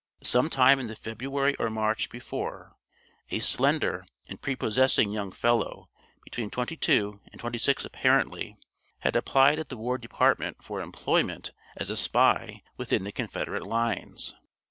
[0.23, 2.75] Some time in the February or March before,
[3.29, 5.91] a slender and prepossessing young fellow,
[6.23, 8.57] between twenty two and twenty six apparently,
[9.01, 14.33] had applied at the War Department for employment as a spy within the Confederate lines.